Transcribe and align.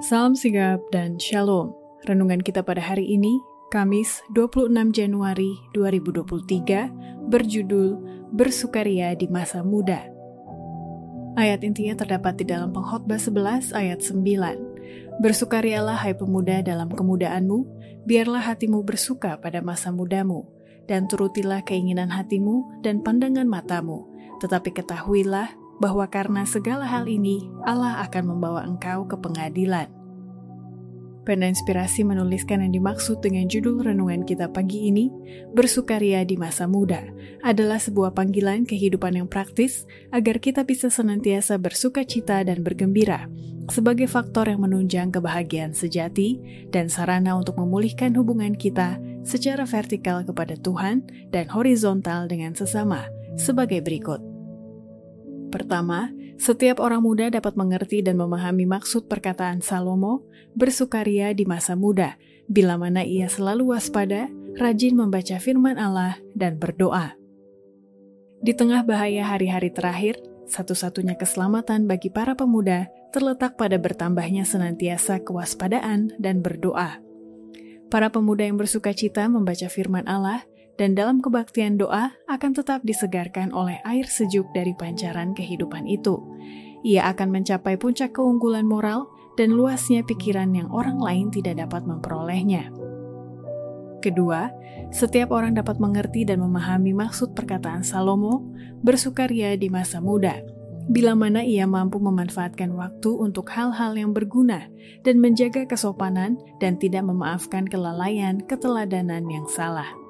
Salam 0.00 0.32
sigap 0.32 0.80
dan 0.88 1.20
shalom. 1.20 1.76
Renungan 2.08 2.40
kita 2.40 2.64
pada 2.64 2.80
hari 2.80 3.12
ini, 3.12 3.44
Kamis 3.68 4.24
26 4.32 4.88
Januari 4.88 5.52
2023, 5.76 7.28
berjudul 7.28 8.00
Bersukaria 8.32 9.12
di 9.12 9.28
Masa 9.28 9.60
Muda. 9.60 10.08
Ayat 11.36 11.60
intinya 11.60 11.92
terdapat 12.00 12.40
di 12.40 12.48
dalam 12.48 12.72
pengkhotbah 12.72 13.20
11 13.20 13.76
ayat 13.76 14.00
9. 14.00 15.20
Bersukarialah 15.20 16.00
hai 16.00 16.16
pemuda 16.16 16.64
dalam 16.64 16.88
kemudaanmu, 16.88 17.68
biarlah 18.08 18.48
hatimu 18.48 18.80
bersuka 18.88 19.36
pada 19.44 19.60
masa 19.60 19.92
mudamu, 19.92 20.48
dan 20.88 21.04
turutilah 21.04 21.60
keinginan 21.68 22.08
hatimu 22.08 22.80
dan 22.80 23.04
pandangan 23.04 23.44
matamu, 23.44 24.08
tetapi 24.40 24.72
ketahuilah 24.72 25.52
bahwa 25.82 26.06
karena 26.06 26.46
segala 26.46 26.86
hal 26.86 27.10
ini, 27.10 27.50
Allah 27.66 27.98
akan 28.06 28.30
membawa 28.30 28.62
engkau 28.62 29.02
ke 29.10 29.18
pengadilan. 29.18 29.90
Pena 31.22 31.46
Inspirasi 31.46 32.02
menuliskan 32.02 32.66
yang 32.66 32.74
dimaksud 32.74 33.22
dengan 33.22 33.46
judul 33.46 33.82
renungan 33.86 34.26
kita 34.26 34.50
pagi 34.50 34.90
ini, 34.90 35.06
Bersukaria 35.54 36.26
di 36.26 36.34
Masa 36.34 36.66
Muda, 36.66 37.02
adalah 37.46 37.78
sebuah 37.78 38.14
panggilan 38.14 38.66
kehidupan 38.66 39.18
yang 39.18 39.30
praktis 39.30 39.86
agar 40.10 40.42
kita 40.42 40.66
bisa 40.66 40.90
senantiasa 40.90 41.62
bersuka 41.62 42.02
cita 42.02 42.42
dan 42.42 42.66
bergembira, 42.66 43.30
sebagai 43.70 44.10
faktor 44.10 44.50
yang 44.50 44.66
menunjang 44.66 45.14
kebahagiaan 45.14 45.74
sejati 45.74 46.42
dan 46.74 46.90
sarana 46.90 47.38
untuk 47.38 47.54
memulihkan 47.54 48.18
hubungan 48.18 48.58
kita 48.58 48.98
secara 49.22 49.62
vertikal 49.62 50.26
kepada 50.26 50.58
Tuhan 50.58 51.06
dan 51.30 51.46
horizontal 51.54 52.26
dengan 52.26 52.58
sesama, 52.58 53.06
sebagai 53.38 53.78
berikut. 53.78 54.31
Pertama, 55.52 56.08
setiap 56.40 56.80
orang 56.80 57.04
muda 57.04 57.28
dapat 57.28 57.54
mengerti 57.60 58.00
dan 58.00 58.16
memahami 58.16 58.64
maksud 58.64 59.04
perkataan 59.04 59.60
Salomo, 59.60 60.24
bersukaria 60.56 61.36
di 61.36 61.44
masa 61.44 61.76
muda, 61.76 62.16
bila 62.48 62.80
mana 62.80 63.04
ia 63.04 63.28
selalu 63.28 63.76
waspada, 63.76 64.32
rajin 64.56 64.96
membaca 64.96 65.36
firman 65.36 65.76
Allah, 65.76 66.16
dan 66.32 66.56
berdoa. 66.56 67.20
Di 68.40 68.56
tengah 68.56 68.82
bahaya 68.82 69.28
hari-hari 69.28 69.70
terakhir, 69.70 70.18
satu-satunya 70.48 71.14
keselamatan 71.20 71.86
bagi 71.86 72.10
para 72.10 72.34
pemuda 72.34 72.90
terletak 73.12 73.60
pada 73.60 73.76
bertambahnya 73.76 74.48
senantiasa 74.48 75.20
kewaspadaan 75.22 76.16
dan 76.16 76.40
berdoa. 76.40 76.98
Para 77.92 78.08
pemuda 78.08 78.48
yang 78.48 78.56
bersuka 78.56 78.96
cita 78.96 79.28
membaca 79.28 79.68
firman 79.68 80.08
Allah 80.08 80.48
dan 80.80 80.96
dalam 80.96 81.20
kebaktian 81.20 81.76
doa 81.76 82.16
akan 82.28 82.52
tetap 82.56 82.80
disegarkan 82.82 83.52
oleh 83.52 83.80
air 83.84 84.08
sejuk 84.08 84.48
dari 84.56 84.72
pancaran 84.72 85.36
kehidupan 85.36 85.84
itu. 85.84 86.20
Ia 86.82 87.12
akan 87.14 87.30
mencapai 87.30 87.78
puncak 87.78 88.16
keunggulan 88.16 88.66
moral 88.66 89.06
dan 89.38 89.54
luasnya 89.54 90.02
pikiran 90.02 90.50
yang 90.52 90.68
orang 90.74 90.98
lain 90.98 91.30
tidak 91.30 91.62
dapat 91.62 91.86
memperolehnya. 91.86 92.72
Kedua, 94.02 94.50
setiap 94.90 95.30
orang 95.30 95.54
dapat 95.54 95.78
mengerti 95.78 96.26
dan 96.26 96.42
memahami 96.42 96.90
maksud 96.90 97.38
perkataan 97.38 97.86
Salomo, 97.86 98.42
bersukaria 98.82 99.54
di 99.54 99.70
masa 99.70 100.02
muda, 100.02 100.42
bila 100.90 101.14
mana 101.14 101.46
ia 101.46 101.70
mampu 101.70 102.02
memanfaatkan 102.02 102.74
waktu 102.74 103.14
untuk 103.14 103.46
hal-hal 103.54 103.94
yang 103.94 104.10
berguna 104.10 104.66
dan 105.06 105.22
menjaga 105.22 105.70
kesopanan 105.70 106.34
dan 106.58 106.74
tidak 106.82 107.06
memaafkan 107.06 107.70
kelalaian 107.70 108.42
keteladanan 108.50 109.22
yang 109.30 109.46
salah. 109.46 110.01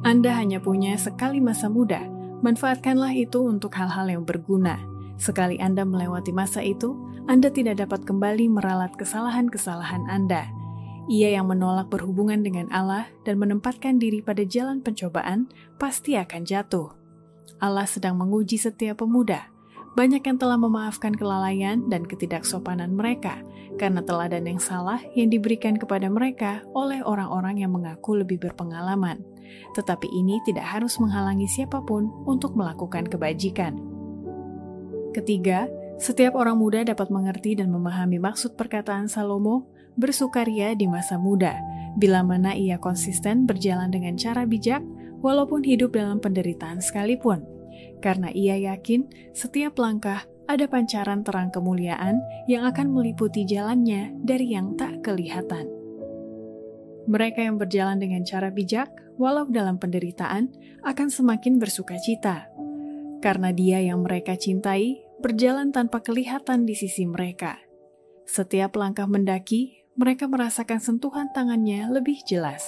Anda 0.00 0.32
hanya 0.32 0.64
punya 0.64 0.96
sekali 0.96 1.44
masa 1.44 1.68
muda, 1.68 2.08
manfaatkanlah 2.40 3.12
itu 3.12 3.44
untuk 3.44 3.76
hal-hal 3.76 4.08
yang 4.08 4.24
berguna. 4.24 4.80
Sekali 5.20 5.60
Anda 5.60 5.84
melewati 5.84 6.32
masa 6.32 6.64
itu, 6.64 6.96
Anda 7.28 7.52
tidak 7.52 7.84
dapat 7.84 8.08
kembali 8.08 8.48
meralat 8.48 8.96
kesalahan-kesalahan 8.96 10.08
Anda. 10.08 10.48
Ia 11.12 11.36
yang 11.36 11.52
menolak 11.52 11.92
berhubungan 11.92 12.40
dengan 12.40 12.72
Allah 12.72 13.12
dan 13.28 13.36
menempatkan 13.36 14.00
diri 14.00 14.24
pada 14.24 14.40
jalan 14.40 14.80
pencobaan 14.80 15.52
pasti 15.76 16.16
akan 16.16 16.48
jatuh. 16.48 16.96
Allah 17.60 17.84
sedang 17.84 18.16
menguji 18.16 18.56
setiap 18.56 19.04
pemuda. 19.04 19.49
Banyak 19.98 20.22
yang 20.22 20.38
telah 20.38 20.56
memaafkan 20.56 21.12
kelalaian 21.12 21.86
dan 21.90 22.06
ketidaksopanan 22.06 22.94
mereka 22.94 23.42
karena 23.78 24.02
teladan 24.06 24.46
yang 24.46 24.60
salah 24.62 25.02
yang 25.18 25.28
diberikan 25.28 25.74
kepada 25.74 26.06
mereka 26.06 26.62
oleh 26.74 27.02
orang-orang 27.02 27.62
yang 27.62 27.74
mengaku 27.74 28.18
lebih 28.18 28.38
berpengalaman 28.38 29.22
tetapi 29.74 30.10
ini 30.10 30.42
tidak 30.46 30.66
harus 30.66 30.98
menghalangi 30.98 31.46
siapa 31.46 31.82
pun 31.82 32.10
untuk 32.26 32.54
melakukan 32.54 33.06
kebajikan. 33.06 33.78
Ketiga, 35.10 35.66
setiap 35.98 36.38
orang 36.38 36.56
muda 36.58 36.86
dapat 36.86 37.10
mengerti 37.10 37.58
dan 37.58 37.68
memahami 37.74 38.22
maksud 38.22 38.54
perkataan 38.54 39.10
Salomo 39.10 39.66
bersukaria 39.98 40.72
di 40.78 40.86
masa 40.86 41.18
muda, 41.18 41.58
bila 41.98 42.22
mana 42.22 42.54
ia 42.54 42.78
konsisten 42.78 43.44
berjalan 43.44 43.90
dengan 43.90 44.14
cara 44.14 44.46
bijak 44.46 44.80
walaupun 45.20 45.66
hidup 45.66 45.92
dalam 45.92 46.22
penderitaan 46.22 46.78
sekalipun. 46.78 47.59
Karena 48.00 48.32
ia 48.32 48.56
yakin 48.56 49.32
setiap 49.36 49.76
langkah 49.76 50.24
ada 50.50 50.66
pancaran 50.66 51.22
terang 51.22 51.54
kemuliaan 51.54 52.18
yang 52.50 52.66
akan 52.66 52.90
meliputi 52.90 53.46
jalannya 53.46 54.16
dari 54.24 54.56
yang 54.56 54.74
tak 54.74 55.04
kelihatan. 55.06 55.68
Mereka 57.06 57.46
yang 57.46 57.56
berjalan 57.56 58.02
dengan 58.02 58.26
cara 58.26 58.50
bijak 58.50 58.90
walau 59.20 59.44
dalam 59.52 59.76
penderitaan, 59.76 60.48
akan 60.80 61.08
semakin 61.12 61.60
bersuka 61.60 62.00
cita. 62.00 62.48
Karena 63.20 63.52
dia 63.52 63.84
yang 63.84 64.00
mereka 64.00 64.32
cintai 64.32 65.04
berjalan 65.20 65.76
tanpa 65.76 66.00
kelihatan 66.00 66.64
di 66.64 66.72
sisi 66.72 67.04
mereka. 67.04 67.60
Setiap 68.24 68.80
langkah 68.80 69.04
mendaki, 69.04 69.84
mereka 69.92 70.24
merasakan 70.24 70.80
sentuhan 70.80 71.28
tangannya 71.36 71.84
lebih 71.92 72.16
jelas. 72.24 72.64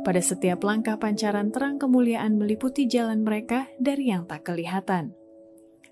Pada 0.00 0.20
setiap 0.20 0.64
langkah 0.64 0.96
pancaran 0.96 1.52
terang 1.52 1.76
kemuliaan 1.76 2.40
meliputi 2.40 2.88
jalan 2.88 3.20
mereka 3.24 3.68
dari 3.76 4.08
yang 4.08 4.24
tak 4.24 4.48
kelihatan. 4.48 5.12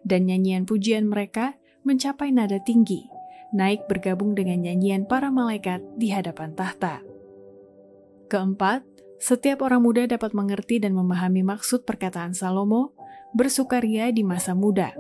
Dan 0.04 0.28
nyanyian 0.28 0.64
pujian 0.64 1.08
mereka 1.08 1.56
mencapai 1.84 2.32
nada 2.32 2.60
tinggi, 2.60 3.08
naik 3.52 3.88
bergabung 3.88 4.36
dengan 4.36 4.64
nyanyian 4.64 5.04
para 5.04 5.28
malaikat 5.32 5.80
di 5.96 6.12
hadapan 6.12 6.52
tahta. 6.56 7.04
Keempat, 8.28 8.84
setiap 9.18 9.64
orang 9.64 9.80
muda 9.80 10.04
dapat 10.04 10.36
mengerti 10.36 10.80
dan 10.80 10.92
memahami 10.92 11.40
maksud 11.40 11.88
perkataan 11.88 12.36
Salomo, 12.36 12.92
bersukaria 13.32 14.12
di 14.12 14.20
masa 14.24 14.52
muda, 14.52 14.92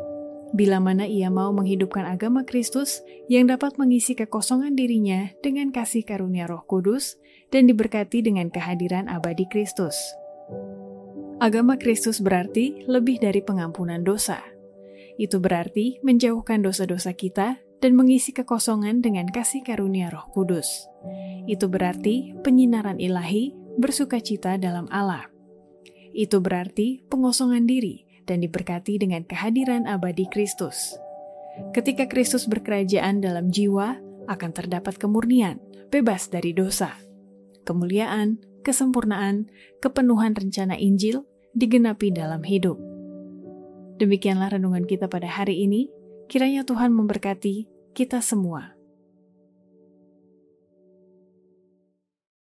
bila 0.56 0.80
mana 0.80 1.04
ia 1.04 1.28
mau 1.28 1.52
menghidupkan 1.52 2.08
agama 2.08 2.44
Kristus 2.44 3.04
yang 3.28 3.48
dapat 3.48 3.76
mengisi 3.76 4.16
kekosongan 4.16 4.72
dirinya 4.72 5.28
dengan 5.44 5.68
kasih 5.68 6.04
karunia 6.06 6.48
Roh 6.48 6.64
Kudus 6.64 7.20
dan 7.52 7.68
diberkati 7.68 8.24
dengan 8.24 8.48
kehadiran 8.48 9.08
abadi 9.12 9.44
Kristus. 9.48 9.96
Agama 11.38 11.78
Kristus 11.78 12.18
berarti 12.18 12.82
lebih 12.88 13.22
dari 13.22 13.44
pengampunan 13.44 14.02
dosa. 14.02 14.42
Itu 15.20 15.38
berarti 15.38 16.02
menjauhkan 16.02 16.64
dosa-dosa 16.64 17.14
kita 17.14 17.62
dan 17.78 17.94
mengisi 17.94 18.34
kekosongan 18.34 19.02
dengan 19.04 19.30
kasih 19.30 19.62
karunia 19.62 20.10
Roh 20.10 20.26
Kudus. 20.34 20.90
Itu 21.46 21.70
berarti 21.70 22.34
penyinaran 22.42 22.98
ilahi 22.98 23.54
bersuka 23.78 24.18
cita 24.18 24.58
dalam 24.58 24.90
Allah. 24.90 25.30
Itu 26.10 26.42
berarti 26.42 27.06
pengosongan 27.06 27.68
diri 27.68 28.07
dan 28.28 28.44
diberkati 28.44 29.00
dengan 29.00 29.24
kehadiran 29.24 29.88
abadi 29.88 30.28
Kristus. 30.28 31.00
Ketika 31.72 32.06
Kristus 32.06 32.44
berkerajaan 32.46 33.24
dalam 33.24 33.48
jiwa, 33.50 33.98
akan 34.28 34.50
terdapat 34.52 35.00
kemurnian, 35.00 35.58
bebas 35.88 36.28
dari 36.28 36.52
dosa. 36.54 36.94
Kemuliaan, 37.64 38.38
kesempurnaan, 38.62 39.48
kepenuhan 39.82 40.36
rencana 40.36 40.76
Injil 40.76 41.24
digenapi 41.56 42.14
dalam 42.14 42.44
hidup. 42.44 42.78
Demikianlah 43.98 44.54
renungan 44.54 44.86
kita 44.86 45.10
pada 45.10 45.26
hari 45.26 45.66
ini. 45.66 45.90
Kiranya 46.30 46.62
Tuhan 46.62 46.94
memberkati 46.94 47.66
kita 47.96 48.22
semua. 48.22 48.77